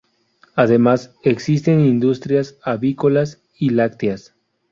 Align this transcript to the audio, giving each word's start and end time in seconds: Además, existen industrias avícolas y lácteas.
Además, 0.55 1.11
existen 1.21 1.81
industrias 1.85 2.55
avícolas 2.63 3.39
y 3.55 3.69
lácteas. 3.69 4.33